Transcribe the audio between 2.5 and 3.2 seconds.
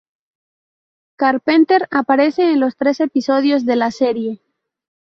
en los tres